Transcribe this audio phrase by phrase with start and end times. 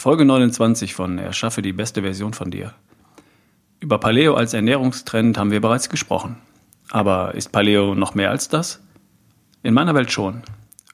[0.00, 2.72] Folge 29 von Erschaffe die beste Version von dir.
[3.80, 6.38] Über Paleo als Ernährungstrend haben wir bereits gesprochen.
[6.88, 8.82] Aber ist Paleo noch mehr als das?
[9.62, 10.40] In meiner Welt schon.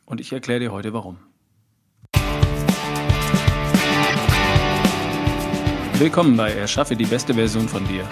[0.07, 1.19] Und ich erkläre dir heute warum.
[6.01, 8.03] Willkommen bei Erschaffe die beste Version von dir,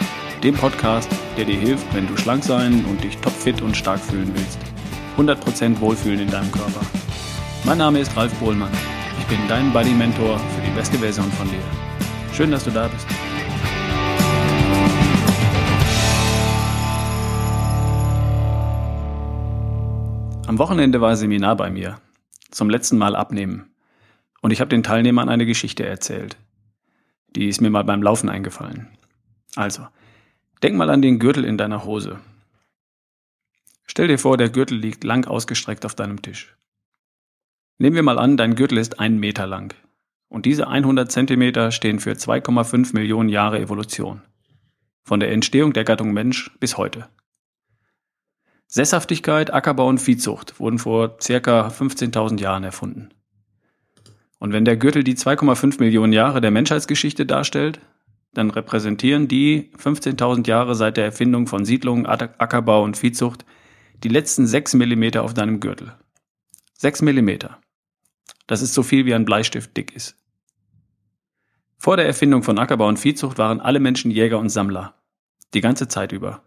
[0.45, 4.30] dem Podcast, der dir hilft, wenn du schlank sein und dich topfit und stark fühlen
[4.32, 4.61] willst.
[5.16, 6.82] 100% Wohlfühlen in deinem Körper.
[7.64, 8.70] Mein Name ist Ralf Bohlmann.
[9.18, 11.62] Ich bin dein Buddy Mentor für die beste Version von dir.
[12.32, 13.06] Schön, dass du da bist.
[20.46, 22.00] Am Wochenende war Seminar bei mir.
[22.50, 23.74] Zum letzten Mal abnehmen.
[24.41, 26.36] Und ich habe den Teilnehmern eine Geschichte erzählt.
[27.34, 28.88] Die ist mir mal beim Laufen eingefallen.
[29.56, 29.86] Also,
[30.62, 32.20] denk mal an den Gürtel in deiner Hose.
[33.86, 36.55] Stell dir vor, der Gürtel liegt lang ausgestreckt auf deinem Tisch.
[37.78, 39.74] Nehmen wir mal an, dein Gürtel ist einen Meter lang.
[40.28, 44.22] Und diese 100 Zentimeter stehen für 2,5 Millionen Jahre Evolution.
[45.03, 47.08] Von der Entstehung der Gattung Mensch bis heute.
[48.69, 53.11] Sesshaftigkeit, Ackerbau und Viehzucht wurden vor circa 15.000 Jahren erfunden.
[54.39, 57.80] Und wenn der Gürtel die 2,5 Millionen Jahre der Menschheitsgeschichte darstellt,
[58.34, 63.45] dann repräsentieren die 15.000 Jahre seit der Erfindung von Siedlungen, Ackerbau und Viehzucht
[64.02, 65.95] die letzten 6 Millimeter auf deinem Gürtel.
[66.78, 67.58] 6 Millimeter.
[68.47, 70.17] Das ist so viel wie ein Bleistift dick ist.
[71.78, 74.95] Vor der Erfindung von Ackerbau und Viehzucht waren alle Menschen Jäger und Sammler.
[75.53, 76.42] Die ganze Zeit über.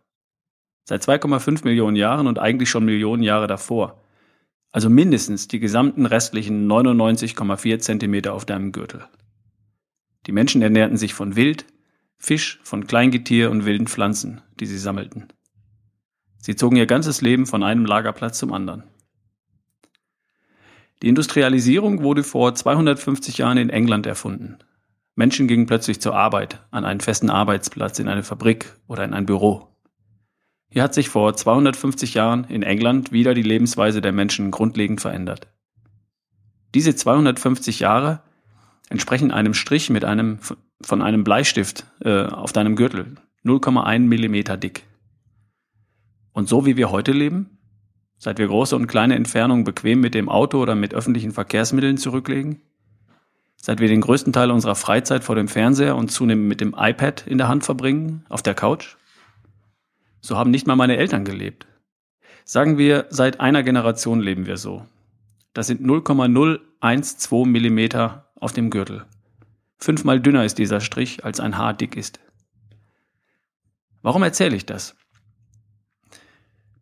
[0.83, 4.01] Seit 2,5 Millionen Jahren und eigentlich schon Millionen Jahre davor.
[4.71, 9.05] Also mindestens die gesamten restlichen 99,4 Zentimeter auf deinem Gürtel.
[10.25, 11.65] Die Menschen ernährten sich von Wild,
[12.17, 15.27] Fisch, von Kleingetier und wilden Pflanzen, die sie sammelten.
[16.39, 18.83] Sie zogen ihr ganzes Leben von einem Lagerplatz zum anderen.
[21.01, 24.57] Die Industrialisierung wurde vor 250 Jahren in England erfunden.
[25.15, 29.25] Menschen gingen plötzlich zur Arbeit, an einen festen Arbeitsplatz, in eine Fabrik oder in ein
[29.25, 29.67] Büro.
[30.69, 35.47] Hier hat sich vor 250 Jahren in England wieder die Lebensweise der Menschen grundlegend verändert.
[36.75, 38.21] Diese 250 Jahre
[38.89, 40.39] entsprechen einem Strich mit einem
[40.81, 44.83] von einem Bleistift äh, auf deinem Gürtel, 0,1 Millimeter dick.
[46.33, 47.56] Und so wie wir heute leben,
[48.17, 52.61] Seit wir große und kleine Entfernungen bequem mit dem Auto oder mit öffentlichen Verkehrsmitteln zurücklegen?
[53.55, 57.25] Seit wir den größten Teil unserer Freizeit vor dem Fernseher und zunehmend mit dem iPad
[57.27, 58.95] in der Hand verbringen, auf der Couch?
[60.21, 61.67] So haben nicht mal meine Eltern gelebt.
[62.43, 64.85] Sagen wir, seit einer Generation leben wir so.
[65.53, 69.05] Das sind 0,012 Millimeter auf dem Gürtel.
[69.77, 72.19] Fünfmal dünner ist dieser Strich, als ein Haar dick ist.
[74.01, 74.95] Warum erzähle ich das?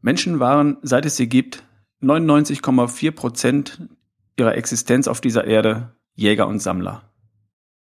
[0.05, 1.63] Menschen waren, seit es sie gibt,
[2.03, 3.89] 99,4 Prozent
[4.37, 7.11] ihrer Existenz auf dieser Erde Jäger und Sammler.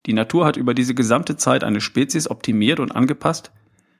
[0.06, 3.54] Die Natur hat über diese gesamte Zeit eine Spezies optimiert und angepasst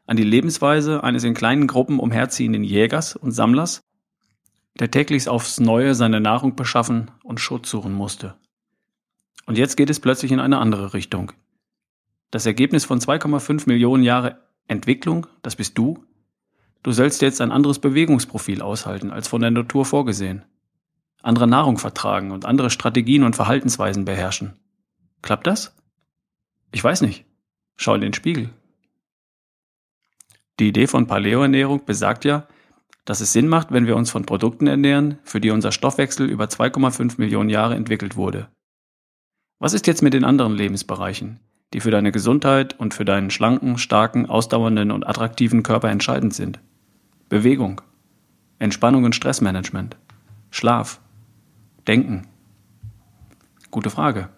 [0.06, 3.80] an die Lebensweise eines in kleinen Gruppen umherziehenden Jägers und Sammlers,
[4.78, 8.36] der täglich aufs Neue seine Nahrung beschaffen und Schutz suchen musste.
[9.46, 11.32] Und jetzt geht es plötzlich in eine andere Richtung.
[12.32, 16.04] Das Ergebnis von 2,5 Millionen Jahre Entwicklung, das bist du,
[16.84, 20.46] Du sollst jetzt ein anderes Bewegungsprofil aushalten als von der Natur vorgesehen.
[21.22, 24.54] Andere Nahrung vertragen und andere Strategien und Verhaltensweisen beherrschen.
[25.22, 25.76] Klappt das?
[26.72, 27.26] Ich weiß nicht.
[27.76, 28.50] Schau in den Spiegel.
[30.60, 32.48] Die Idee von Paleoernährung besagt ja,
[33.06, 36.46] dass es Sinn macht, wenn wir uns von Produkten ernähren, für die unser Stoffwechsel über
[36.46, 38.50] 2,5 Millionen Jahre entwickelt wurde.
[39.58, 41.40] Was ist jetzt mit den anderen Lebensbereichen,
[41.74, 46.60] die für deine Gesundheit und für deinen schlanken, starken, ausdauernden und attraktiven Körper entscheidend sind?
[47.30, 47.82] Bewegung,
[48.58, 49.96] Entspannung und Stressmanagement,
[50.50, 51.00] Schlaf,
[51.88, 52.28] Denken.
[53.70, 54.30] Gute Frage.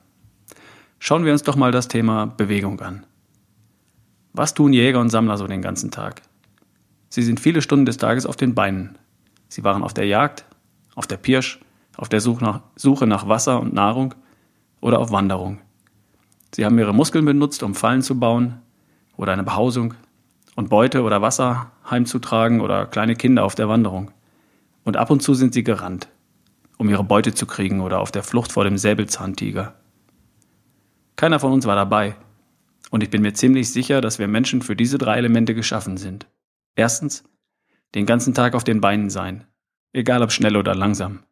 [0.99, 3.05] Schauen wir uns doch mal das Thema Bewegung an.
[4.33, 6.21] Was tun Jäger und Sammler so den ganzen Tag?
[7.07, 8.97] Sie sind viele Stunden des Tages auf den Beinen.
[9.47, 10.43] Sie waren auf der Jagd,
[10.95, 11.61] auf der Pirsch,
[11.95, 14.15] auf der Suche nach, Suche nach Wasser und Nahrung
[14.81, 15.59] oder auf Wanderung.
[16.53, 18.61] Sie haben ihre Muskeln benutzt, um Fallen zu bauen
[19.15, 19.93] oder eine Behausung,
[20.55, 24.11] und Beute oder Wasser heimzutragen oder kleine Kinder auf der Wanderung.
[24.83, 26.09] Und ab und zu sind sie gerannt,
[26.77, 29.75] um ihre Beute zu kriegen oder auf der Flucht vor dem Säbelzahntiger.
[31.15, 32.15] Keiner von uns war dabei.
[32.89, 36.27] Und ich bin mir ziemlich sicher, dass wir Menschen für diese drei Elemente geschaffen sind.
[36.75, 37.23] Erstens,
[37.95, 39.45] den ganzen Tag auf den Beinen sein,
[39.93, 41.23] egal ob schnell oder langsam.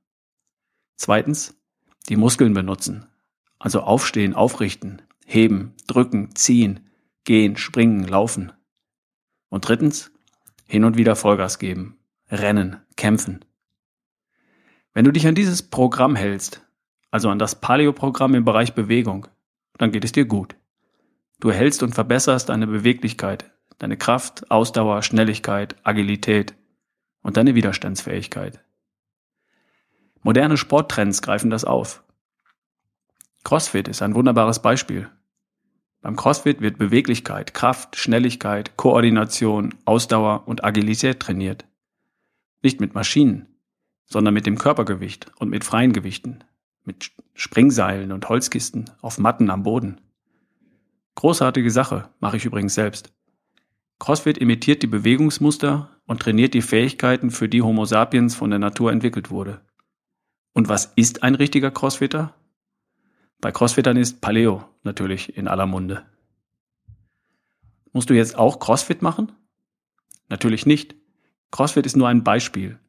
[0.96, 1.58] Zweitens,
[2.08, 3.08] die Muskeln benutzen,
[3.58, 6.82] also aufstehen, aufrichten, heben, drücken, ziehen,
[7.24, 8.52] gehen, springen, laufen.
[9.50, 10.12] Und drittens,
[10.66, 11.98] hin und wieder Vollgas geben,
[12.30, 13.44] rennen, kämpfen.
[14.94, 16.66] Wenn du dich an dieses Programm hältst,
[17.12, 19.28] also an das Paleo-Programm im Bereich Bewegung,
[19.78, 20.56] dann geht es dir gut.
[21.40, 26.54] Du erhältst und verbesserst deine Beweglichkeit, deine Kraft, Ausdauer, Schnelligkeit, Agilität
[27.22, 28.64] und deine Widerstandsfähigkeit.
[30.22, 32.04] Moderne Sporttrends greifen das auf.
[33.44, 35.10] CrossFit ist ein wunderbares Beispiel.
[36.02, 41.66] Beim CrossFit wird Beweglichkeit, Kraft, Schnelligkeit, Koordination, Ausdauer und Agilität trainiert.
[42.62, 43.48] Nicht mit Maschinen,
[44.06, 46.44] sondern mit dem Körpergewicht und mit freien Gewichten,
[46.86, 50.00] mit Springseilen und Holzkisten auf Matten am Boden.
[51.16, 53.12] Großartige Sache, mache ich übrigens selbst.
[54.00, 58.94] CrossFit imitiert die Bewegungsmuster und trainiert die Fähigkeiten, für die Homo sapiens von der Natur
[58.94, 59.60] entwickelt wurde.
[60.54, 62.34] Und was ist ein richtiger Crossfitter?
[63.42, 66.06] Bei Crossfittern ist Paleo natürlich in aller Munde.
[67.94, 69.32] Musst du jetzt auch Crossfit machen?
[70.28, 70.96] Natürlich nicht.
[71.52, 72.80] Crossfit ist nur ein Beispiel.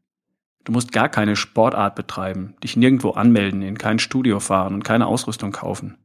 [0.64, 5.06] Du musst gar keine Sportart betreiben, dich nirgendwo anmelden, in kein Studio fahren und keine
[5.06, 5.98] Ausrüstung kaufen.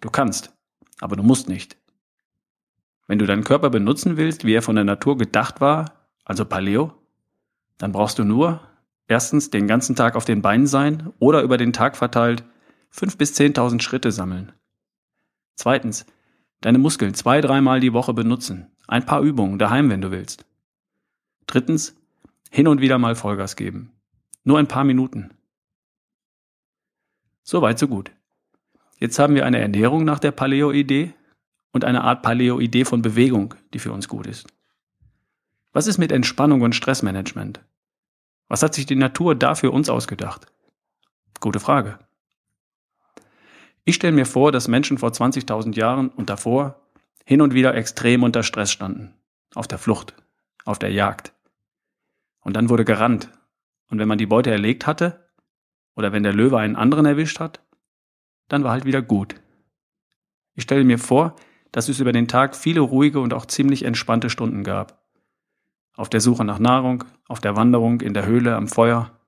[0.00, 0.54] Du kannst,
[1.00, 1.76] aber du musst nicht.
[3.08, 6.92] Wenn du deinen Körper benutzen willst, wie er von der Natur gedacht war, also Paleo,
[7.78, 8.60] dann brauchst du nur
[9.08, 12.44] erstens den ganzen Tag auf den Beinen sein oder über den Tag verteilt
[12.90, 14.52] fünf bis zehntausend Schritte sammeln.
[15.54, 16.06] Zweitens,
[16.60, 18.70] deine Muskeln zwei, dreimal die Woche benutzen.
[18.86, 20.44] Ein paar Übungen daheim, wenn du willst.
[21.46, 21.96] Drittens,
[22.50, 23.92] hin und wieder mal Vollgas geben.
[24.44, 25.30] Nur ein paar Minuten.
[27.42, 28.10] Soweit, so gut.
[28.98, 31.14] Jetzt haben wir eine Ernährung nach der Paleo-Idee
[31.72, 34.46] und eine Art Paleo-Idee von Bewegung, die für uns gut ist.
[35.72, 37.60] Was ist mit Entspannung und Stressmanagement?
[38.48, 40.46] Was hat sich die Natur da für uns ausgedacht?
[41.38, 41.98] Gute Frage.
[43.84, 46.80] Ich stelle mir vor, dass Menschen vor 20.000 Jahren und davor
[47.24, 49.14] hin und wieder extrem unter Stress standen.
[49.54, 50.14] Auf der Flucht,
[50.64, 51.32] auf der Jagd.
[52.40, 53.30] Und dann wurde gerannt.
[53.88, 55.28] Und wenn man die Beute erlegt hatte,
[55.96, 57.60] oder wenn der Löwe einen anderen erwischt hat,
[58.48, 59.34] dann war halt wieder gut.
[60.54, 61.36] Ich stelle mir vor,
[61.72, 65.04] dass es über den Tag viele ruhige und auch ziemlich entspannte Stunden gab.
[65.96, 69.18] Auf der Suche nach Nahrung, auf der Wanderung, in der Höhle, am Feuer.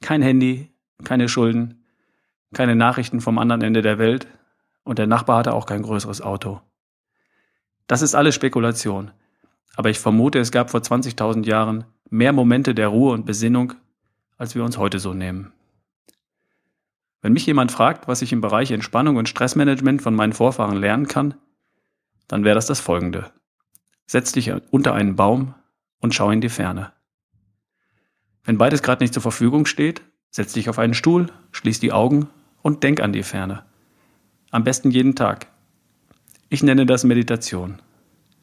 [0.00, 0.70] Kein Handy,
[1.02, 1.83] keine Schulden,
[2.54, 4.26] keine Nachrichten vom anderen Ende der Welt
[4.84, 6.60] und der Nachbar hatte auch kein größeres Auto.
[7.86, 9.10] Das ist alles Spekulation.
[9.76, 13.74] Aber ich vermute, es gab vor 20.000 Jahren mehr Momente der Ruhe und Besinnung,
[14.38, 15.52] als wir uns heute so nehmen.
[17.20, 21.08] Wenn mich jemand fragt, was ich im Bereich Entspannung und Stressmanagement von meinen Vorfahren lernen
[21.08, 21.34] kann,
[22.28, 23.32] dann wäre das das folgende.
[24.06, 25.54] Setz dich unter einen Baum
[26.00, 26.92] und schau in die Ferne.
[28.44, 32.28] Wenn beides gerade nicht zur Verfügung steht, setz dich auf einen Stuhl, schließ die Augen
[32.64, 33.62] und denk an die Ferne.
[34.50, 35.48] Am besten jeden Tag.
[36.48, 37.82] Ich nenne das Meditation.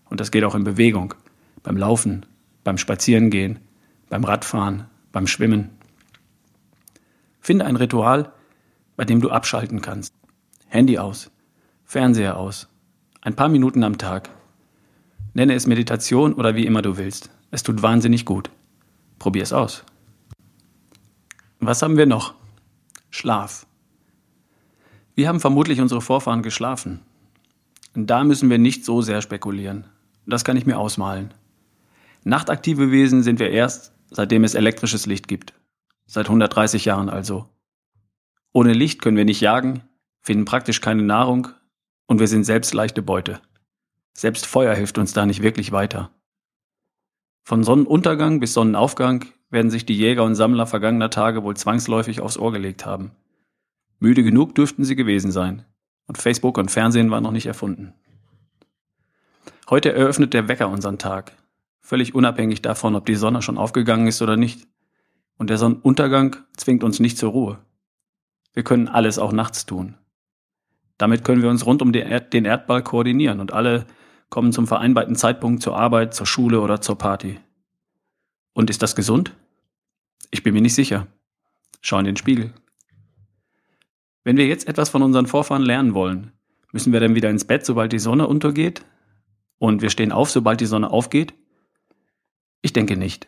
[0.05, 1.15] Und das geht auch in Bewegung,
[1.63, 2.27] beim Laufen,
[2.63, 3.59] beim Spazierengehen,
[4.09, 5.71] beim Radfahren, beim Schwimmen.
[7.39, 8.31] Finde ein Ritual,
[8.95, 10.13] bei dem du abschalten kannst.
[10.67, 11.31] Handy aus,
[11.83, 12.67] Fernseher aus,
[13.21, 14.29] ein paar Minuten am Tag.
[15.33, 17.31] Nenne es Meditation oder wie immer du willst.
[17.49, 18.51] Es tut wahnsinnig gut.
[19.17, 19.83] Probier es aus.
[21.59, 22.35] Was haben wir noch?
[23.09, 23.65] Schlaf.
[25.15, 27.01] Wir haben vermutlich unsere Vorfahren geschlafen.
[27.93, 29.85] Da müssen wir nicht so sehr spekulieren.
[30.25, 31.33] Das kann ich mir ausmalen.
[32.23, 35.53] Nachtaktive Wesen sind wir erst, seitdem es elektrisches Licht gibt.
[36.05, 37.49] Seit 130 Jahren also.
[38.53, 39.83] Ohne Licht können wir nicht jagen,
[40.21, 41.49] finden praktisch keine Nahrung
[42.05, 43.41] und wir sind selbst leichte Beute.
[44.13, 46.11] Selbst Feuer hilft uns da nicht wirklich weiter.
[47.43, 52.37] Von Sonnenuntergang bis Sonnenaufgang werden sich die Jäger und Sammler vergangener Tage wohl zwangsläufig aufs
[52.37, 53.11] Ohr gelegt haben.
[54.01, 55.63] Müde genug dürften sie gewesen sein.
[56.07, 57.93] Und Facebook und Fernsehen waren noch nicht erfunden.
[59.69, 61.37] Heute eröffnet der Wecker unseren Tag.
[61.79, 64.67] Völlig unabhängig davon, ob die Sonne schon aufgegangen ist oder nicht.
[65.37, 67.59] Und der Sonnenuntergang zwingt uns nicht zur Ruhe.
[68.53, 69.95] Wir können alles auch nachts tun.
[70.97, 73.85] Damit können wir uns rund um den Erdball koordinieren und alle
[74.29, 77.39] kommen zum vereinbarten Zeitpunkt zur Arbeit, zur Schule oder zur Party.
[78.53, 79.35] Und ist das gesund?
[80.31, 81.05] Ich bin mir nicht sicher.
[81.81, 82.51] Schau in den Spiegel.
[84.23, 86.31] Wenn wir jetzt etwas von unseren Vorfahren lernen wollen,
[86.71, 88.85] müssen wir dann wieder ins Bett, sobald die Sonne untergeht?
[89.57, 91.33] Und wir stehen auf, sobald die Sonne aufgeht?
[92.61, 93.27] Ich denke nicht.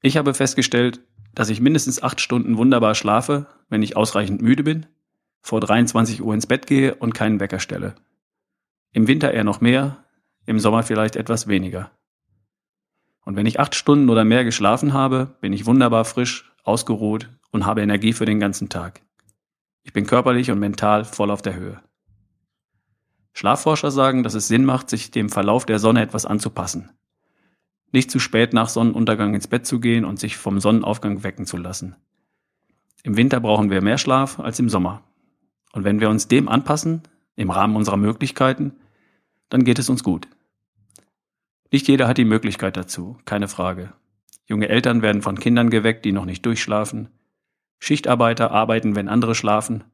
[0.00, 1.00] Ich habe festgestellt,
[1.34, 4.86] dass ich mindestens acht Stunden wunderbar schlafe, wenn ich ausreichend müde bin,
[5.40, 7.94] vor 23 Uhr ins Bett gehe und keinen Wecker stelle.
[8.92, 10.04] Im Winter eher noch mehr,
[10.46, 11.90] im Sommer vielleicht etwas weniger.
[13.24, 17.66] Und wenn ich acht Stunden oder mehr geschlafen habe, bin ich wunderbar frisch, ausgeruht und
[17.66, 19.02] habe Energie für den ganzen Tag.
[19.88, 21.80] Ich bin körperlich und mental voll auf der Höhe.
[23.32, 26.90] Schlafforscher sagen, dass es Sinn macht, sich dem Verlauf der Sonne etwas anzupassen.
[27.90, 31.56] Nicht zu spät nach Sonnenuntergang ins Bett zu gehen und sich vom Sonnenaufgang wecken zu
[31.56, 31.96] lassen.
[33.02, 35.04] Im Winter brauchen wir mehr Schlaf als im Sommer.
[35.72, 37.00] Und wenn wir uns dem anpassen,
[37.34, 38.74] im Rahmen unserer Möglichkeiten,
[39.48, 40.28] dann geht es uns gut.
[41.72, 43.94] Nicht jeder hat die Möglichkeit dazu, keine Frage.
[44.44, 47.08] Junge Eltern werden von Kindern geweckt, die noch nicht durchschlafen.
[47.78, 49.84] Schichtarbeiter arbeiten, wenn andere schlafen.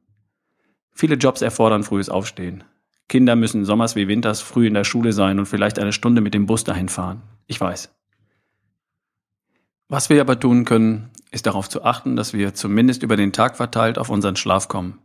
[0.91, 2.63] Viele Jobs erfordern frühes Aufstehen.
[3.07, 6.33] Kinder müssen sommers wie winters früh in der Schule sein und vielleicht eine Stunde mit
[6.33, 7.21] dem Bus dahin fahren.
[7.47, 7.93] Ich weiß.
[9.87, 13.57] Was wir aber tun können, ist darauf zu achten, dass wir zumindest über den Tag
[13.57, 14.99] verteilt auf unseren Schlaf kommen.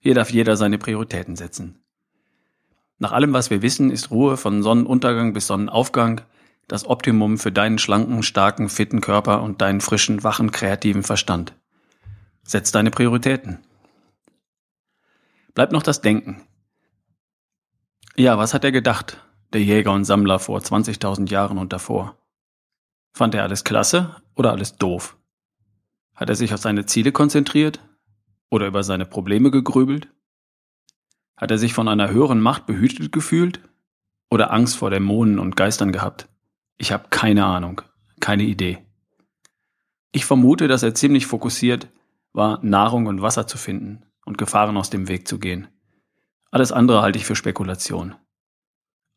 [0.00, 1.78] Hier darf jeder seine Prioritäten setzen.
[2.98, 6.22] Nach allem, was wir wissen, ist Ruhe von Sonnenuntergang bis Sonnenaufgang
[6.68, 11.54] das Optimum für deinen schlanken, starken, fitten Körper und deinen frischen, wachen, kreativen Verstand.
[12.44, 13.58] Setz deine Prioritäten.
[15.54, 16.42] Bleibt noch das Denken.
[18.16, 22.18] Ja, was hat er gedacht, der Jäger und Sammler vor 20.000 Jahren und davor?
[23.12, 25.16] Fand er alles klasse oder alles doof?
[26.14, 27.80] Hat er sich auf seine Ziele konzentriert
[28.50, 30.08] oder über seine Probleme gegrübelt?
[31.36, 33.60] Hat er sich von einer höheren Macht behütet gefühlt
[34.30, 36.28] oder Angst vor Dämonen und Geistern gehabt?
[36.76, 37.80] Ich habe keine Ahnung,
[38.20, 38.84] keine Idee.
[40.12, 41.88] Ich vermute, dass er ziemlich fokussiert
[42.34, 45.68] war, Nahrung und Wasser zu finden und Gefahren aus dem Weg zu gehen.
[46.50, 48.14] Alles andere halte ich für Spekulation.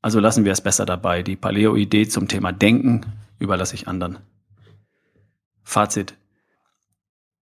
[0.01, 1.23] Also lassen wir es besser dabei.
[1.23, 3.01] Die Paleo-Idee zum Thema Denken
[3.39, 4.19] überlasse ich anderen.
[5.63, 6.15] Fazit.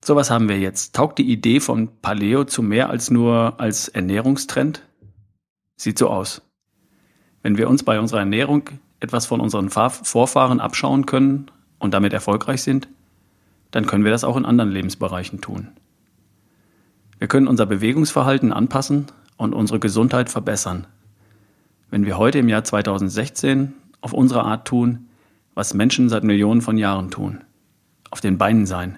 [0.03, 0.96] Sowas haben wir jetzt.
[0.96, 4.84] Taugt die Idee von Paleo zu mehr als nur als Ernährungstrend?
[5.75, 6.41] Sieht so aus.
[7.41, 12.63] Wenn wir uns bei unserer Ernährung etwas von unseren Vorfahren abschauen können und damit erfolgreich
[12.63, 12.88] sind,
[13.75, 15.67] dann können wir das auch in anderen Lebensbereichen tun.
[17.20, 20.88] Wir können unser Bewegungsverhalten anpassen und unsere Gesundheit verbessern,
[21.89, 25.10] wenn wir heute im Jahr 2016 auf unsere Art tun,
[25.55, 27.44] was Menschen seit Millionen von Jahren tun.
[28.12, 28.98] Auf den Beinen sein,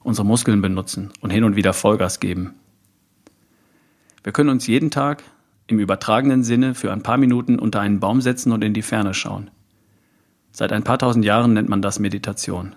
[0.00, 2.52] unsere Muskeln benutzen und hin und wieder Vollgas geben.
[4.24, 5.22] Wir können uns jeden Tag
[5.68, 9.14] im übertragenen Sinne für ein paar Minuten unter einen Baum setzen und in die Ferne
[9.14, 9.50] schauen.
[10.50, 12.76] Seit ein paar tausend Jahren nennt man das Meditation.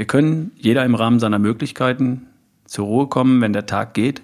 [0.00, 2.26] Wir können, jeder im Rahmen seiner Möglichkeiten,
[2.64, 4.22] zur Ruhe kommen, wenn der Tag geht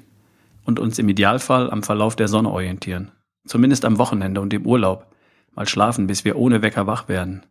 [0.64, 3.10] und uns im Idealfall am Verlauf der Sonne orientieren.
[3.44, 5.14] Zumindest am Wochenende und im Urlaub.
[5.54, 7.44] Mal schlafen, bis wir ohne Wecker wach werden.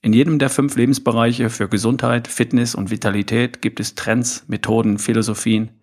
[0.00, 5.82] In jedem der fünf Lebensbereiche für Gesundheit, Fitness und Vitalität gibt es Trends, Methoden, Philosophien,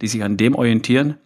[0.00, 1.16] die sich an dem orientieren,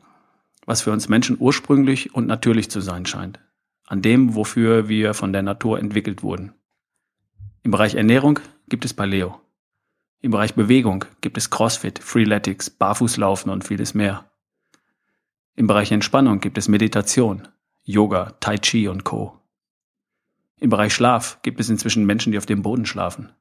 [0.65, 3.39] was für uns Menschen ursprünglich und natürlich zu sein scheint,
[3.87, 6.55] an dem, wofür wir von der Natur entwickelt wurden.
[7.65, 9.41] Im Bereich Ernährung gibt es Paleo.
[10.21, 14.25] Im Bereich Bewegung gibt es CrossFit, Freeletics, Barfußlaufen und vieles mehr.
[15.55, 17.47] Im Bereich Entspannung gibt es Meditation,
[17.85, 19.39] Yoga, Tai Chi und Co.
[20.59, 23.33] Im Bereich Schlaf gibt es inzwischen Menschen, die auf dem Boden schlafen.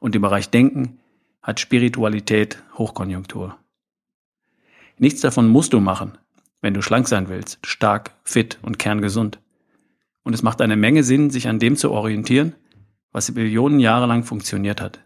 [0.00, 1.00] Und im Bereich Denken
[1.42, 3.56] hat Spiritualität Hochkonjunktur.
[4.98, 6.18] Nichts davon musst du machen,
[6.60, 9.40] wenn du schlank sein willst, stark, fit und kerngesund.
[10.22, 12.54] Und es macht eine Menge Sinn, sich an dem zu orientieren,
[13.12, 15.04] was Billionen Jahre lang funktioniert hat.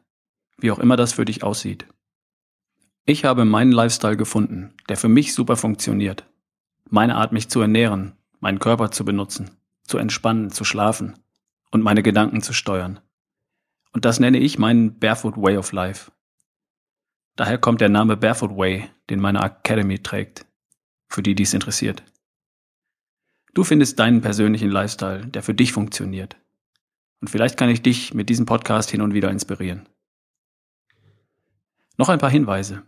[0.59, 1.87] Wie auch immer das für dich aussieht.
[3.05, 6.27] Ich habe meinen Lifestyle gefunden, der für mich super funktioniert.
[6.89, 9.51] Meine Art, mich zu ernähren, meinen Körper zu benutzen,
[9.85, 11.15] zu entspannen, zu schlafen
[11.71, 13.01] und meine Gedanken zu steuern.
[13.93, 16.11] Und das nenne ich meinen Barefoot Way of Life.
[17.37, 20.47] Daher kommt der Name Barefoot Way, den meine Academy trägt
[21.09, 22.03] für die dies interessiert.
[23.55, 26.37] Du findest deinen persönlichen Lifestyle, der für dich funktioniert.
[27.27, 29.89] Und vielleicht kann ich dich mit diesem Podcast hin und wieder inspirieren.
[31.97, 32.85] Noch ein paar Hinweise.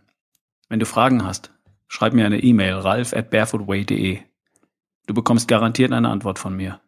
[0.69, 1.51] Wenn du Fragen hast,
[1.89, 4.19] schreib mir eine E-Mail ralf at barefootway.de.
[5.07, 6.79] Du bekommst garantiert eine Antwort von mir.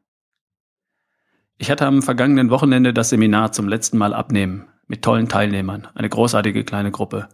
[1.58, 6.08] Ich hatte am vergangenen Wochenende das Seminar zum letzten Mal abnehmen mit tollen Teilnehmern, eine
[6.08, 7.28] großartige kleine Gruppe,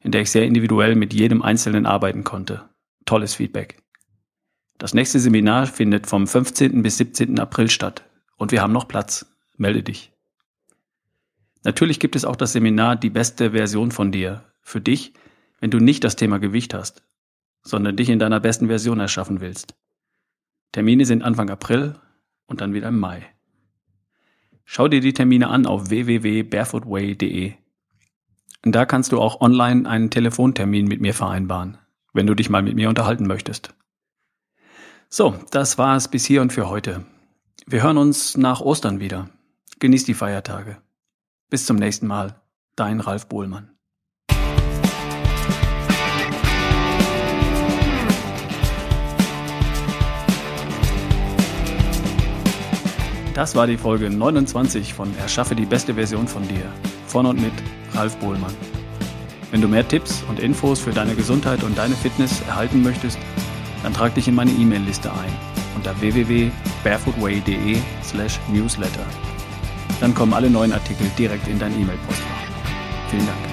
[0.00, 2.68] in der ich sehr individuell mit jedem Einzelnen arbeiten konnte
[3.04, 3.80] tolles Feedback.
[4.78, 6.82] Das nächste Seminar findet vom 15.
[6.82, 7.38] bis 17.
[7.38, 8.02] April statt
[8.36, 9.31] und wir haben noch Platz.
[9.56, 10.12] Melde dich.
[11.64, 15.12] Natürlich gibt es auch das Seminar Die beste Version von dir für dich,
[15.60, 17.02] wenn du nicht das Thema Gewicht hast,
[17.62, 19.74] sondern dich in deiner besten Version erschaffen willst.
[20.72, 21.94] Termine sind Anfang April
[22.46, 23.26] und dann wieder im Mai.
[24.64, 27.52] Schau dir die Termine an auf www.barefootway.de.
[28.62, 31.78] Da kannst du auch online einen Telefontermin mit mir vereinbaren
[32.12, 33.74] wenn du dich mal mit mir unterhalten möchtest.
[35.08, 37.04] So, das war es bis hier und für heute.
[37.66, 39.28] Wir hören uns nach Ostern wieder.
[39.82, 40.78] Genieß die Feiertage.
[41.50, 42.40] Bis zum nächsten Mal.
[42.76, 43.70] Dein Ralf Bohlmann.
[53.34, 56.72] Das war die Folge 29 von Erschaffe die beste Version von dir.
[57.08, 57.52] Von und mit
[57.92, 58.54] Ralf Bohlmann.
[59.50, 63.18] Wenn du mehr Tipps und Infos für deine Gesundheit und deine Fitness erhalten möchtest,
[63.82, 65.36] dann trag dich in meine E-Mail-Liste ein
[65.74, 69.31] unter www.barefootway.de/slash newsletter.
[70.02, 72.26] Dann kommen alle neuen Artikel direkt in dein E-Mail-Postfach.
[73.08, 73.51] Vielen Dank.